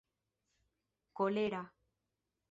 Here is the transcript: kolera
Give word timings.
kolera 1.15 1.61